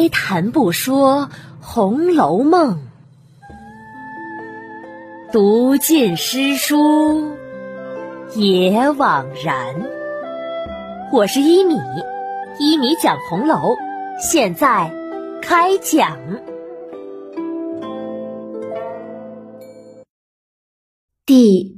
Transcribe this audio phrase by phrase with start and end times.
[0.00, 1.28] 开谈不说
[1.60, 2.78] 《红楼梦》，
[5.30, 7.36] 读尽诗书
[8.34, 9.74] 也枉然。
[11.12, 11.74] 我是一米，
[12.58, 13.76] 一米讲红楼，
[14.18, 14.90] 现在
[15.42, 16.16] 开讲
[21.26, 21.76] 第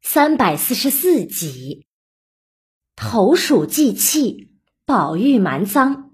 [0.00, 1.86] 三百四十四集：
[2.94, 4.48] 投鼠忌器，
[4.86, 6.07] 宝玉瞒赃。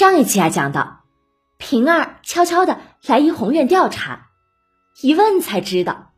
[0.00, 1.00] 上一期啊，讲到
[1.58, 4.28] 平儿悄悄的来怡红院调查，
[5.02, 6.12] 一问才知道，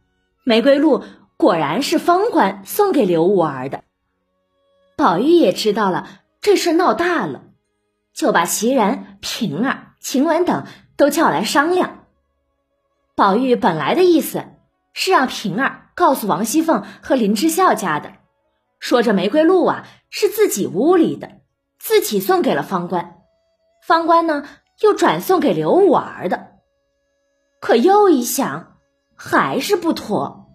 [0.45, 1.03] 玫瑰露
[1.37, 3.83] 果然是方官送给刘五儿的。
[4.97, 6.09] 宝玉也知道了
[6.41, 7.43] 这事闹大了，
[8.15, 10.65] 就把袭人、平儿、晴雯等
[10.97, 12.05] 都叫来商量。
[13.17, 14.45] 宝玉本来的意思
[14.93, 18.13] 是让平儿告诉王熙凤和林之孝家的，
[18.79, 21.41] 说这玫瑰露啊是自己屋里的，
[21.81, 23.19] 自己送给了方官。
[23.83, 24.45] 方官呢，
[24.81, 26.53] 又转送给刘五儿的，
[27.61, 28.77] 可又一想，
[29.17, 30.47] 还是不妥。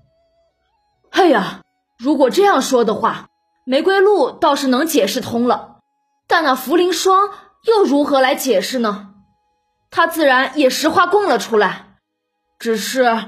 [1.09, 1.61] 哎呀，
[1.99, 3.27] 如果这样说的话，
[3.65, 5.79] 玫瑰露倒是能解释通了，
[6.25, 7.29] 但那茯苓霜
[7.65, 9.09] 又如何来解释呢？
[9.91, 11.97] 他自然也实话供了出来，
[12.59, 13.27] 只是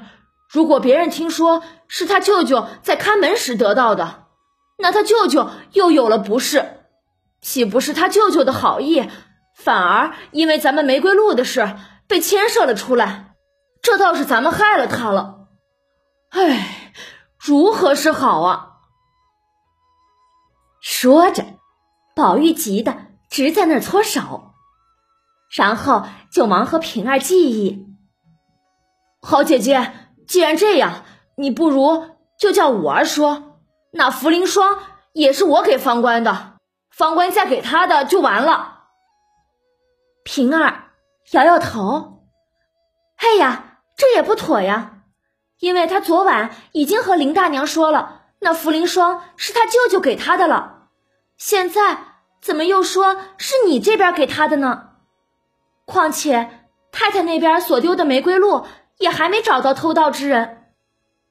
[0.49, 4.27] 如果别人听说是他舅舅在看门时得到的，
[4.77, 6.85] 那他舅舅又有了不是，
[7.41, 9.09] 岂不是他舅舅的好意？
[9.63, 11.75] 反而因为咱们玫瑰露的事
[12.07, 13.35] 被牵涉了出来，
[13.81, 15.47] 这倒是咱们害了他了。
[16.29, 16.93] 唉，
[17.37, 18.77] 如何是好啊？
[20.81, 21.43] 说着，
[22.15, 22.95] 宝玉急得
[23.29, 24.53] 直在那儿搓手，
[25.53, 27.85] 然后就忙和平儿记忆。
[29.21, 29.91] 好姐姐，
[30.25, 31.03] 既然这样，
[31.35, 33.59] 你不如就叫五儿说，
[33.91, 34.79] 那茯苓霜
[35.11, 36.53] 也是我给方官的，
[36.89, 38.78] 方官嫁给他的就完了。
[40.23, 40.91] 平儿
[41.31, 42.23] 摇摇头，
[43.17, 45.03] 哎呀，这也不妥呀！
[45.59, 50.87] 因为他昨晚已经和林大娘说了，那茯苓霜是他舅舅给他的了。
[51.37, 51.97] 现在
[52.41, 54.91] 怎么又说是你这边给他的呢？
[55.85, 58.65] 况且太太那边所丢的玫瑰露
[58.97, 60.71] 也还没找到偷盗之人，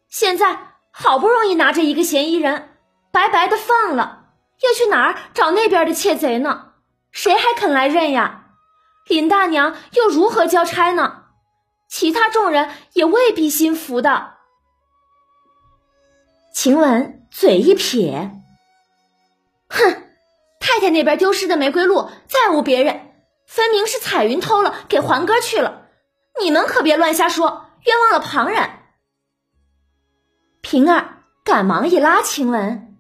[0.08, 2.76] 现在好不容易拿着一个嫌疑人，
[3.10, 4.26] 白白的放了，
[4.62, 6.72] 要去哪儿找那边的窃贼呢？
[7.10, 8.47] 谁还肯来认呀？
[9.08, 11.24] 林大娘又如何交差呢？
[11.88, 14.34] 其他众人也未必心服的。
[16.52, 18.30] 晴雯嘴一撇，
[19.68, 20.02] 哼，
[20.60, 23.12] 太太那边丢失的玫瑰露再无别人，
[23.46, 25.86] 分明是彩云偷了给环哥去了。
[26.40, 28.70] 你们可别乱瞎说，冤枉了旁人。
[30.60, 32.96] 平儿赶忙一拉晴雯：“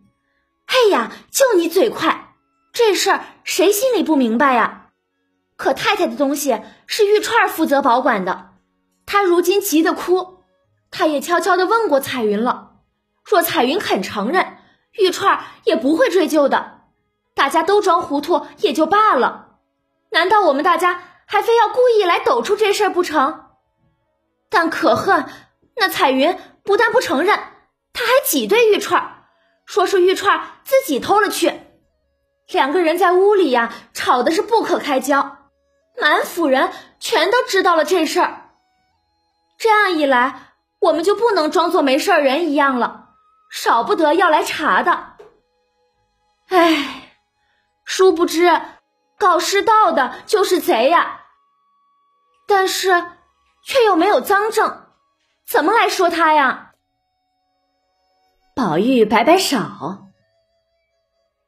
[0.64, 2.34] 哎呀，就你嘴快，
[2.72, 4.86] 这事儿谁心里不明白呀？”
[5.58, 8.52] 可太太的东西是玉串负责保管的，
[9.06, 10.44] 她如今急得哭，
[10.92, 12.76] 她也悄悄的问过彩云了。
[13.24, 14.58] 若彩云肯承认，
[14.92, 16.82] 玉串也不会追究的。
[17.34, 19.58] 大家都装糊涂也就罢了，
[20.10, 23.46] 难道我们大家还非要故意来抖出这事不成？
[24.48, 25.26] 但可恨
[25.76, 27.36] 那彩云不但不承认，
[27.92, 29.24] 她还挤兑玉串，
[29.66, 31.62] 说是玉串自己偷了去。
[32.52, 35.37] 两个人在屋里呀，吵的是不可开交。
[36.00, 36.70] 满府人
[37.00, 38.50] 全都知道了这事儿，
[39.58, 43.10] 这样一来，我们就不能装作没事人一样了，
[43.50, 45.16] 少不得要来查的。
[46.48, 47.12] 唉，
[47.84, 48.60] 殊不知
[49.18, 51.22] 搞失盗的就是贼呀！
[52.46, 53.10] 但是
[53.64, 54.86] 却又没有赃证，
[55.46, 56.72] 怎么来说他呀？
[58.54, 59.58] 宝玉摆摆手，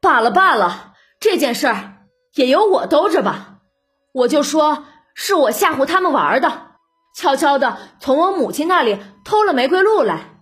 [0.00, 3.49] 罢了罢了，这件事儿也由我兜着吧。
[4.12, 4.84] 我就说
[5.14, 6.72] 是我吓唬他们玩的，
[7.14, 10.40] 悄悄的从我母亲那里偷了玫瑰露来，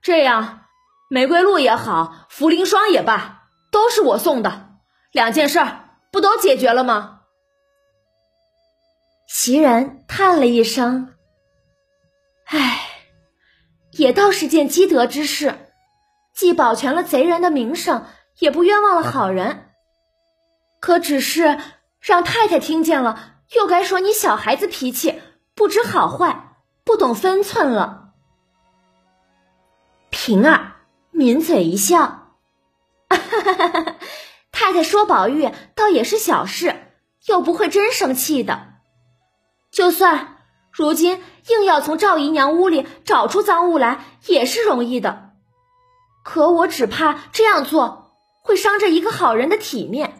[0.00, 0.60] 这样
[1.10, 4.70] 玫瑰露也好，茯苓霜也罢，都是我送的，
[5.12, 5.60] 两件事
[6.10, 7.20] 不都解决了吗？
[9.26, 11.14] 袭人叹了一声
[12.48, 12.80] ：“唉，
[13.92, 15.72] 也倒是件积德之事，
[16.34, 18.06] 既保全了贼人的名声，
[18.38, 19.72] 也不冤枉了好人。
[20.80, 21.58] 可只是……”
[22.00, 25.20] 让太太听见了，又该说你小孩子脾气
[25.54, 28.12] 不知好坏，不懂分寸了。
[30.10, 30.72] 平儿
[31.10, 32.34] 抿嘴一笑，
[34.52, 36.92] 太太说宝玉倒也是小事，
[37.26, 38.74] 又不会真生气的。
[39.70, 40.38] 就算
[40.70, 45.32] 如今硬要从赵姨娘屋里找出赃物来，也是容易的。
[46.24, 48.12] 可我只怕这样做
[48.42, 50.17] 会伤着一个好人的体面。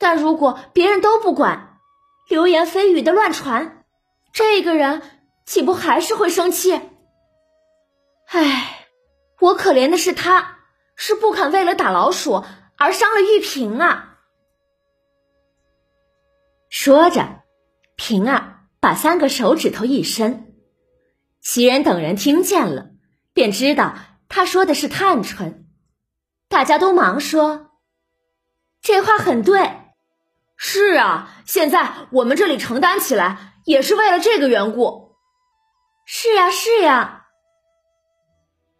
[0.00, 1.78] 但如果别人都不管，
[2.26, 3.84] 流言蜚语的乱传，
[4.32, 5.02] 这个人
[5.44, 6.80] 岂不还是会生气？
[8.28, 8.86] 唉，
[9.40, 10.60] 我可怜的是他，
[10.96, 12.42] 是不肯为了打老鼠
[12.76, 14.18] 而伤了玉萍啊！
[16.70, 17.42] 说着，
[17.94, 20.54] 平儿把三个手指头一伸，
[21.42, 22.90] 袭人等人听见了，
[23.34, 23.96] 便知道
[24.30, 25.68] 他说的是探春。
[26.48, 27.72] 大家都忙说
[28.80, 29.76] ：“这话很对。”
[30.62, 35.16] 是啊，现在我们这里承担起来，也是为了这个缘故。
[36.04, 37.28] 是呀，是呀。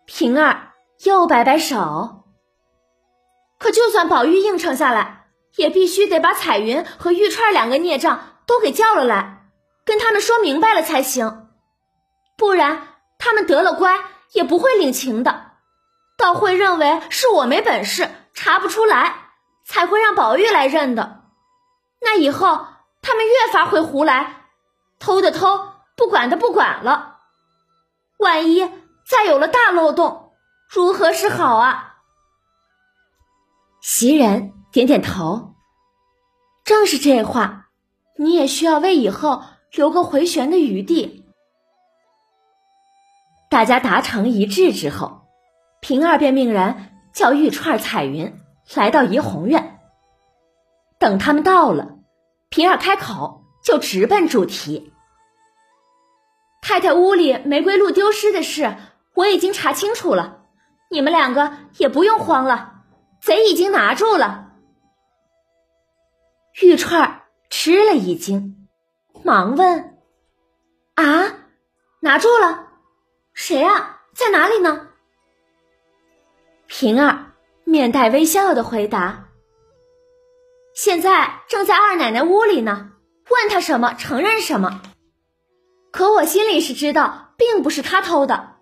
[0.05, 0.73] 平儿
[1.05, 2.27] 又摆摆手。
[3.59, 9.47] 可就算宝玉应承下来，也必须得把彩云和玉钏两个孽障都给叫了来，
[9.87, 11.49] 跟他们说明白了才行。
[12.37, 12.89] 不然，
[13.19, 13.99] 他们得了乖，
[14.33, 15.53] 也不会领情的，
[16.19, 19.31] 倒会认为是我没本事，查不出来，
[19.65, 21.20] 才会让宝玉来认的。
[22.01, 22.67] 那以后
[23.03, 24.47] 他们越发会胡来，
[24.99, 25.47] 偷的偷，
[25.97, 27.19] 不管的不管了。
[28.19, 28.71] 万一
[29.07, 30.33] 再有了大漏洞，
[30.69, 31.99] 如何是好啊？
[33.81, 35.55] 袭人点点头，
[36.65, 37.69] 正是这话，
[38.17, 39.43] 你也需要为以后
[39.73, 41.25] 留个回旋的余地。
[43.49, 45.23] 大家达成一致之后，
[45.81, 48.39] 平儿便命人叫玉串、彩云
[48.75, 49.70] 来到怡红院。
[51.01, 51.99] 等他们到了，
[52.51, 54.93] 平儿开口就直奔主题。
[56.61, 58.77] 太太屋里玫瑰露丢失的事，
[59.15, 60.43] 我已经查清楚了，
[60.91, 62.83] 你们两个也不用慌了，
[63.21, 64.53] 贼已经拿住了。
[66.61, 68.69] 玉钏吃了一惊，
[69.25, 69.99] 忙问
[70.97, 71.35] ：“啊，
[72.01, 72.69] 拿住了？
[73.33, 74.03] 谁啊？
[74.13, 74.89] 在哪里呢？”
[76.69, 77.33] 平儿
[77.65, 79.30] 面带微笑的回答。
[80.75, 82.93] 现在正在二奶奶屋里呢，
[83.29, 84.83] 问她什么承认什么。
[85.93, 88.59] 可我心里是知道，并不是他偷的。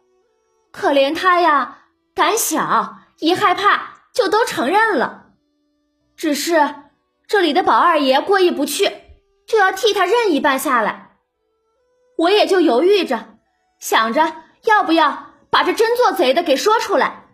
[0.72, 1.84] 可怜他呀，
[2.14, 5.26] 胆小，一害怕就都承认了。
[6.16, 6.74] 只是
[7.26, 8.90] 这里的宝二爷过意不去，
[9.46, 11.18] 就要替他认一半下来。
[12.16, 13.36] 我也就犹豫着，
[13.78, 14.34] 想着
[14.64, 17.26] 要不要把这真做贼的给说出来。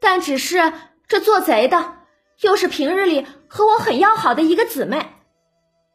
[0.00, 0.72] 但只是
[1.08, 1.97] 这做贼的。
[2.40, 5.14] 又是平日里和我很要好的一个姊妹，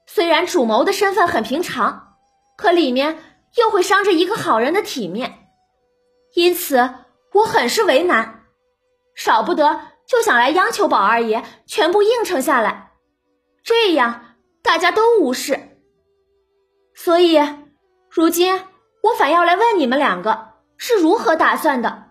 [0.06, 2.18] 虽然主谋的身份很平常，
[2.58, 3.18] 可里面
[3.56, 5.48] 又会伤着一个好人的体面，
[6.34, 6.94] 因此
[7.34, 8.46] 我很是为难，
[9.16, 12.92] 少不得就想来央求宝二爷全部应承下来，
[13.64, 15.80] 这样大家都无事。
[16.96, 17.40] 所以
[18.10, 18.62] 如今
[19.02, 22.04] 我反要来问你们两个是如何打算的。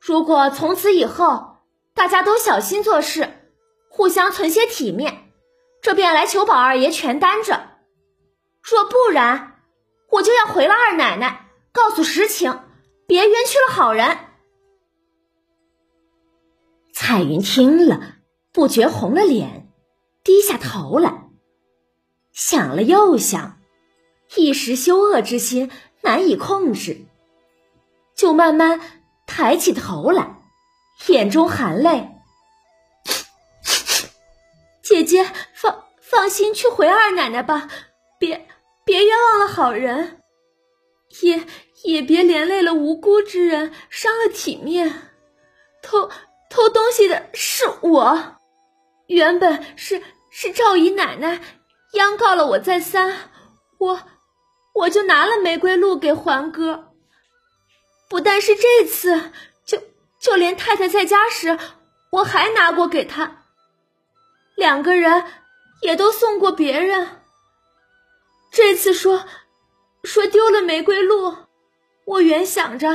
[0.00, 1.51] 如果从此以后，
[1.94, 3.50] 大家都小心做事，
[3.88, 5.30] 互相存些体面，
[5.82, 7.78] 这便来求宝二爷全担着。
[8.62, 9.62] 若不然，
[10.10, 12.60] 我就要回了二奶奶，告诉实情，
[13.06, 14.18] 别冤屈了好人。
[16.94, 18.16] 彩云听了，
[18.52, 19.68] 不觉红了脸，
[20.22, 21.28] 低下头来，
[22.32, 23.58] 想了又想，
[24.36, 25.70] 一时羞恶之心
[26.02, 27.04] 难以控制，
[28.14, 28.80] 就慢慢
[29.26, 30.41] 抬起头来。
[31.08, 32.10] 眼中含泪，
[34.82, 37.68] 姐姐放放心去回二奶奶吧，
[38.18, 38.46] 别
[38.84, 40.22] 别冤枉了好人，
[41.22, 41.44] 也
[41.82, 45.10] 也别连累了无辜之人，伤了体面。
[45.82, 46.08] 偷
[46.48, 48.36] 偷东西的是我，
[49.06, 51.40] 原本是是赵姨奶奶
[51.94, 53.30] 央告了我再三，
[53.78, 54.00] 我
[54.74, 56.92] 我就拿了玫瑰露给环哥。
[58.08, 59.32] 不但是这次。
[60.22, 61.58] 就连太太在家时，
[62.10, 63.44] 我还拿过给他。
[64.54, 65.24] 两个人
[65.80, 67.20] 也都送过别人。
[68.52, 69.26] 这次说
[70.04, 71.36] 说丢了玫瑰露，
[72.04, 72.88] 我原想着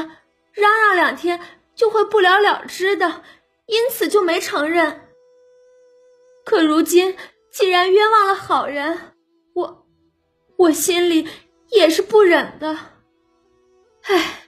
[0.53, 1.41] 嚷嚷两天
[1.75, 3.23] 就会不了了之的，
[3.65, 5.09] 因此就没承认。
[6.45, 7.17] 可如今
[7.51, 9.15] 既然冤枉了好人，
[9.53, 9.85] 我
[10.55, 11.27] 我心里
[11.71, 12.77] 也是不忍的。
[14.03, 14.43] 唉，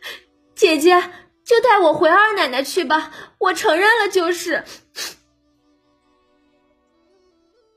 [0.56, 1.19] 姐姐。
[1.50, 4.64] 就带我回二奶奶去吧，我承认了就是。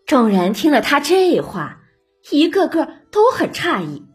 [0.05, 1.81] 众人听了他这话，
[2.29, 4.07] 一个个都很诧异，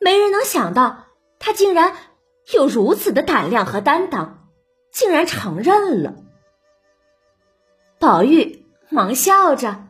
[0.00, 1.04] 没人能想到
[1.38, 1.94] 他竟然
[2.52, 4.48] 有如此的胆量和担当，
[4.90, 6.14] 竟然承认了。
[8.00, 9.84] 宝玉忙笑着：“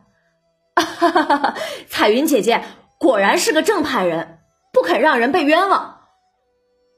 [0.77, 1.55] 哈哈哈！
[1.89, 2.63] 彩云姐姐
[2.99, 6.01] 果然是个正派人，不肯让人被冤枉。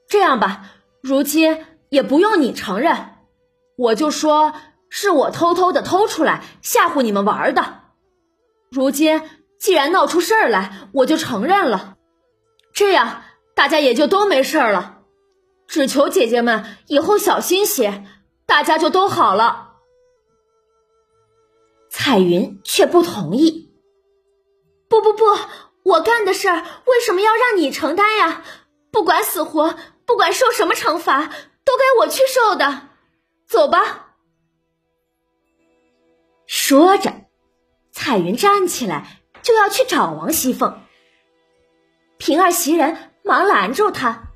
[0.06, 0.66] 这样吧，
[1.00, 3.16] 如今。”也不用你承认，
[3.76, 4.54] 我就说
[4.88, 7.80] 是我偷偷的偷出来吓唬你们玩的。
[8.70, 9.22] 如今
[9.58, 11.96] 既然闹出事儿来，我就承认了，
[12.72, 13.22] 这样
[13.54, 14.98] 大家也就都没事儿了。
[15.66, 18.04] 只求姐姐们以后小心些，
[18.46, 19.74] 大家就都好了。
[21.90, 23.74] 彩云却不同意。
[24.88, 25.24] 不不不，
[25.82, 28.42] 我干的事儿为什么要让你承担呀？
[28.90, 29.74] 不管死活，
[30.06, 31.30] 不管受什么惩罚，
[31.68, 32.88] 都该我去受的。
[33.46, 34.14] 走吧。
[36.46, 37.12] 说着，
[37.92, 40.80] 彩云站起来就要去找王熙凤。
[42.16, 44.32] 平儿袭人忙拦住她：“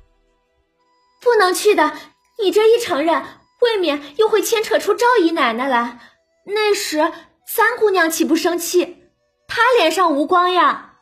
[1.21, 1.91] 不能去的，
[2.37, 3.25] 你这一承认，
[3.61, 5.99] 未免又会牵扯出赵姨奶奶来。
[6.45, 7.11] 那时
[7.47, 9.09] 三姑娘岂不生气？
[9.47, 10.97] 她脸上无光呀。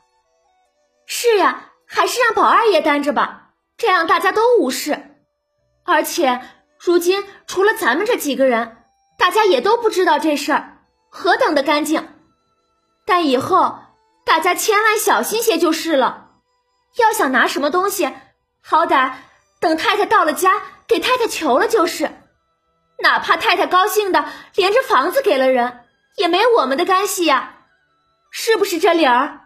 [1.06, 5.11] 是呀，还是让宝二爷担着吧，这样大家都无事。
[5.92, 6.42] 而且
[6.80, 8.78] 如今除了咱们这几个人，
[9.18, 10.78] 大家也都不知道这事儿。”
[11.14, 12.08] 何等的干净！
[13.06, 13.80] 但以后
[14.26, 16.30] 大家千万小心些就是了。
[16.96, 18.10] 要想拿什么东西，
[18.62, 19.16] 好歹
[19.60, 22.10] 等太太到了家，给太太求了就是。
[23.00, 25.82] 哪怕太太高兴的连着房子给了人，
[26.16, 27.66] 也没我们的干系呀，
[28.32, 29.42] 是不是这理儿？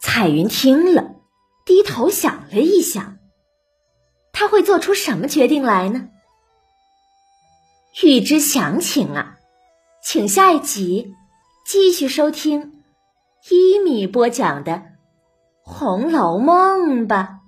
[0.00, 1.16] 彩云听了，
[1.64, 3.15] 低头想了一想，
[4.38, 6.10] 他会做出什么决定来呢？
[8.04, 9.38] 欲知详情啊，
[10.02, 11.14] 请下一集
[11.64, 12.82] 继续收听
[13.50, 14.72] 一米播讲的
[15.62, 17.38] 《红楼梦》吧。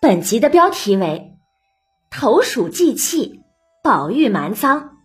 [0.00, 1.38] 本集的标题为
[2.10, 3.44] “投鼠忌器，
[3.84, 4.98] 宝玉瞒赃”，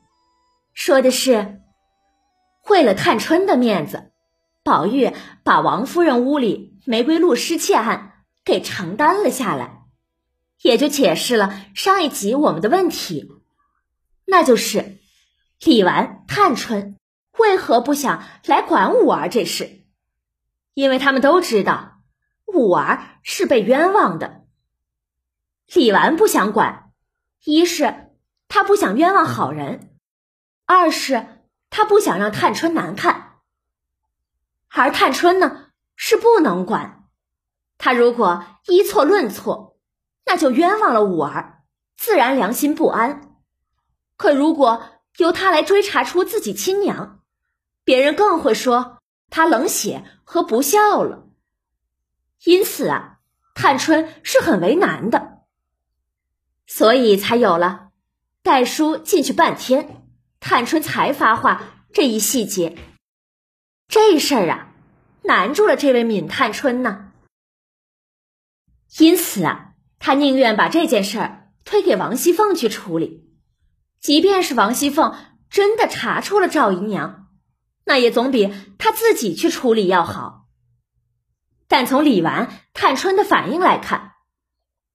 [0.73, 1.61] 说的是
[2.67, 4.11] 为了探春的面子，
[4.63, 9.83] 宝玉把王夫人屋里玫瑰露失窃案给承担了下来。
[10.61, 13.31] 也就解释了上一集我们的问题，
[14.25, 14.99] 那就是
[15.59, 16.97] 李纨、探春
[17.37, 19.85] 为何不想来管五儿这事？
[20.73, 22.01] 因为他们都知道
[22.45, 24.45] 五儿是被冤枉的。
[25.73, 26.91] 李纨不想管，
[27.45, 28.09] 一是
[28.49, 29.95] 他不想冤枉好人，
[30.65, 31.25] 二是
[31.69, 33.35] 他不想让探春难看。
[34.67, 36.98] 而探春呢，是不能管，
[37.79, 39.67] 他如果依错论错。
[40.31, 41.63] 那就冤枉了五儿，
[41.97, 43.33] 自然良心不安。
[44.15, 44.83] 可如果
[45.17, 47.21] 由他来追查出自己亲娘，
[47.83, 48.99] 别人更会说
[49.31, 51.25] 他冷血和不孝了。
[52.43, 53.17] 因此啊，
[53.55, 55.39] 探春是很为难的，
[56.67, 57.89] 所以才有了
[58.43, 60.05] 带书进去半天，
[60.39, 62.77] 探春才发话这一细节。
[63.87, 64.73] 这事儿啊，
[65.23, 67.08] 难住了这位闵探春呢。
[68.97, 69.65] 因此啊。
[70.01, 73.29] 他宁愿把这件事儿推给王熙凤去处理，
[73.99, 75.13] 即便是王熙凤
[75.49, 77.27] 真的查出了赵姨娘，
[77.83, 80.45] 那也总比他自己去处理要好。
[81.67, 84.13] 但从李纨、探春的反应来看，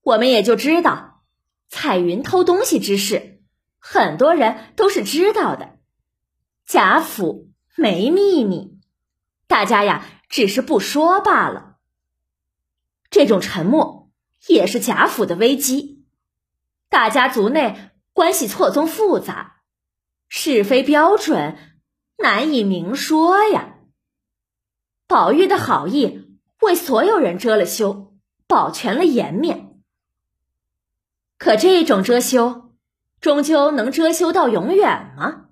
[0.00, 1.22] 我们也就知道，
[1.68, 3.42] 彩云偷东西之事，
[3.78, 5.76] 很多人都是知道的。
[6.66, 8.80] 贾府没秘密，
[9.46, 11.73] 大家呀只是不说罢了。
[13.14, 14.10] 这种沉默。
[14.48, 16.04] 也是贾府的危机，
[16.90, 19.62] 大家族内关系错综复杂，
[20.28, 21.56] 是非标准
[22.18, 23.76] 难以明说呀。
[25.06, 28.14] 宝玉的好意为所有人遮了羞，
[28.46, 29.78] 保全了颜面。
[31.38, 32.74] 可这种遮羞，
[33.20, 35.46] 终究能遮羞到永远吗？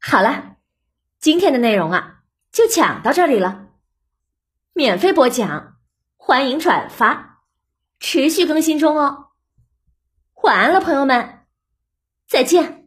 [0.00, 0.56] 好了，
[1.20, 3.65] 今天的内容啊，就讲到这里了。
[4.76, 5.78] 免费播讲。
[6.18, 7.40] 欢迎转发，
[7.98, 9.28] 持续更新中哦。
[10.42, 11.46] 晚安了，朋友们，
[12.28, 12.85] 再见。